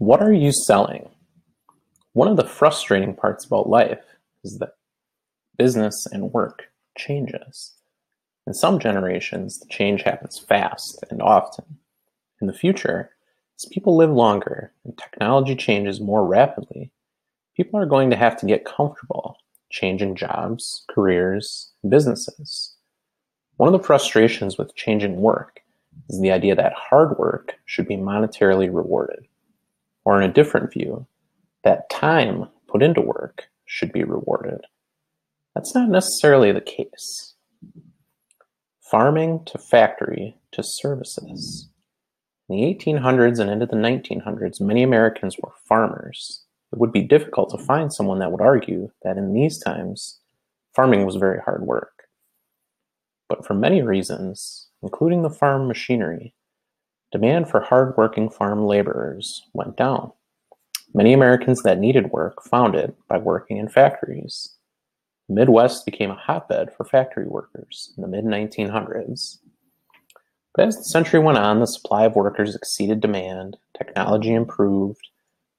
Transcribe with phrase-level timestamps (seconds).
[0.00, 1.10] What are you selling?
[2.14, 4.02] One of the frustrating parts about life
[4.42, 4.76] is that
[5.58, 7.74] business and work changes.
[8.46, 11.76] In some generations, the change happens fast and often.
[12.40, 13.10] In the future,
[13.58, 16.92] as people live longer and technology changes more rapidly,
[17.54, 19.36] people are going to have to get comfortable
[19.68, 22.74] changing jobs, careers, and businesses.
[23.58, 25.60] One of the frustrations with changing work
[26.08, 29.26] is the idea that hard work should be monetarily rewarded.
[30.10, 31.06] Or in a different view,
[31.62, 34.58] that time put into work should be rewarded.
[35.54, 37.36] That's not necessarily the case.
[38.90, 41.68] Farming to factory to services.
[42.48, 46.42] In the 1800s and into the 1900s, many Americans were farmers.
[46.72, 50.18] It would be difficult to find someone that would argue that in these times,
[50.74, 52.08] farming was very hard work.
[53.28, 56.34] But for many reasons, including the farm machinery,
[57.12, 60.12] Demand for hard-working farm laborers went down.
[60.94, 64.54] Many Americans that needed work found it by working in factories.
[65.28, 69.38] The Midwest became a hotbed for factory workers in the mid-1900s.
[70.54, 75.08] But as the century went on, the supply of workers exceeded demand, technology improved.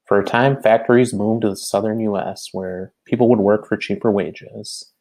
[0.06, 4.12] For a time, factories moved to the southern US where people would work for cheaper
[4.12, 4.92] wages.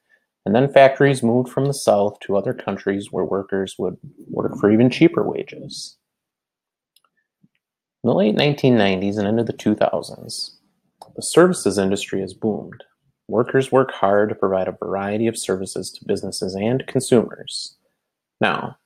[0.45, 4.71] And then factories moved from the south to other countries where workers would work for
[4.71, 5.97] even cheaper wages.
[8.03, 10.53] In the late 1990s and into the 2000s,
[11.17, 12.83] the services industry has boomed.
[13.29, 17.77] Workers work hard to provide a variety of services to businesses and consumers.
[18.41, 18.79] Now,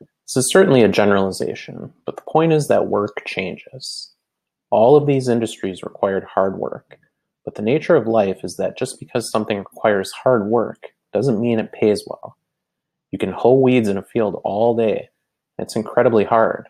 [0.00, 4.14] this is certainly a generalization, but the point is that work changes.
[4.70, 6.98] All of these industries required hard work,
[7.44, 11.58] but the nature of life is that just because something requires hard work doesn't mean
[11.58, 12.38] it pays well.
[13.10, 15.10] You can hoe weeds in a field all day.
[15.58, 16.68] It's incredibly hard,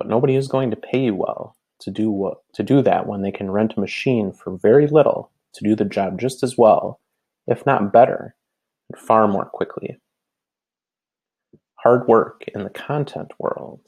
[0.00, 3.20] but nobody is going to pay you well to do what to do that when
[3.20, 6.98] they can rent a machine for very little to do the job just as well,
[7.46, 8.34] if not better,
[8.88, 10.00] and far more quickly.
[11.74, 13.80] Hard work in the content world.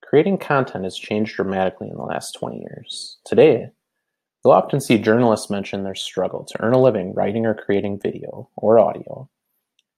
[0.00, 3.18] Creating content has changed dramatically in the last 20 years.
[3.24, 3.70] Today,
[4.44, 8.48] you'll often see journalists mention their struggle to earn a living writing or creating video
[8.56, 9.28] or audio.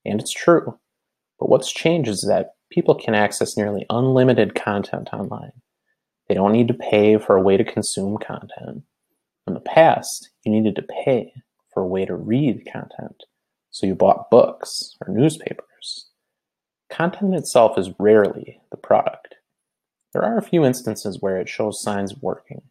[0.05, 0.79] And it's true.
[1.39, 5.51] But what's changed is that people can access nearly unlimited content online.
[6.27, 8.83] They don't need to pay for a way to consume content.
[9.45, 11.33] In the past, you needed to pay
[11.73, 13.23] for a way to read content,
[13.69, 16.09] so you bought books or newspapers.
[16.89, 19.35] Content itself is rarely the product.
[20.13, 22.61] There are a few instances where it shows signs of working,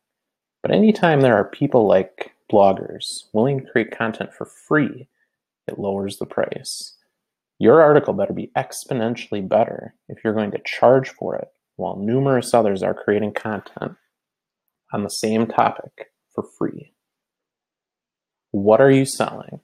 [0.63, 5.09] but anytime there are people like bloggers willing to create content for free,
[5.69, 6.97] it lowers the price.
[7.63, 11.47] Your article better be exponentially better if you're going to charge for it,
[11.77, 13.93] while numerous others are creating content
[14.93, 16.93] on the same topic for free.
[18.51, 19.61] What are you selling?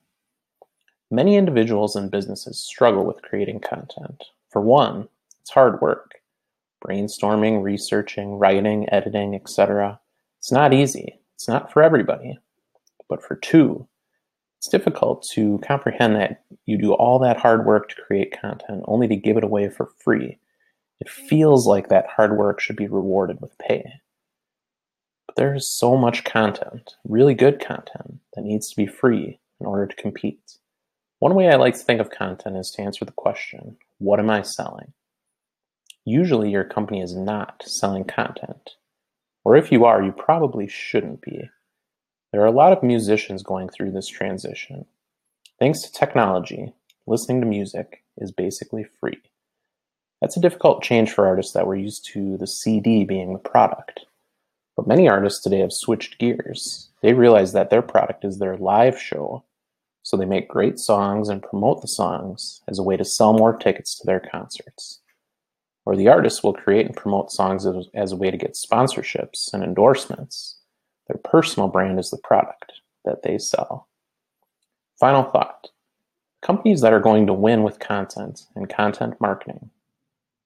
[1.10, 4.22] Many individuals and businesses struggle with creating content.
[4.52, 5.08] For one,
[5.40, 6.20] it's hard work.
[6.86, 9.98] Brainstorming, researching, writing, editing, etc.
[10.38, 11.18] It's not easy.
[11.34, 12.38] It's not for everybody.
[13.08, 13.88] But for two,
[14.58, 19.06] it's difficult to comprehend that you do all that hard work to create content only
[19.06, 20.38] to give it away for free.
[21.00, 23.84] It feels like that hard work should be rewarded with pay.
[25.26, 29.66] But there is so much content, really good content, that needs to be free in
[29.66, 30.58] order to compete.
[31.20, 34.30] One way I like to think of content is to answer the question what am
[34.30, 34.92] I selling?
[36.04, 38.70] Usually, your company is not selling content.
[39.44, 41.48] Or if you are, you probably shouldn't be.
[42.30, 44.84] There are a lot of musicians going through this transition.
[45.58, 46.74] Thanks to technology,
[47.06, 49.22] listening to music is basically free.
[50.20, 54.04] That's a difficult change for artists that were used to the CD being the product.
[54.76, 56.90] But many artists today have switched gears.
[57.00, 59.44] They realize that their product is their live show,
[60.02, 63.56] so they make great songs and promote the songs as a way to sell more
[63.56, 65.00] tickets to their concerts.
[65.86, 69.54] Or the artists will create and promote songs as, as a way to get sponsorships
[69.54, 70.57] and endorsements
[71.08, 72.72] their personal brand is the product
[73.04, 73.88] that they sell.
[75.00, 75.68] Final thought.
[76.42, 79.70] Companies that are going to win with content and content marketing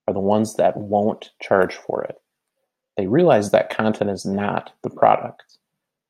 [0.06, 2.16] are the ones that won't charge for it.
[2.96, 5.58] They realize that content is not the product.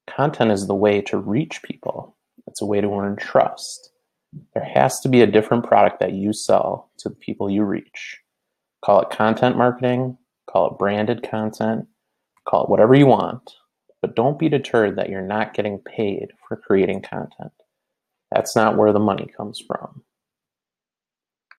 [0.07, 2.17] Content is the way to reach people.
[2.47, 3.91] It's a way to earn trust.
[4.55, 8.19] There has to be a different product that you sell to the people you reach.
[8.85, 11.87] Call it content marketing, call it branded content,
[12.47, 13.53] call it whatever you want.
[14.03, 17.53] But don't be deterred that you're not getting paid for creating content.
[18.31, 20.03] That's not where the money comes from.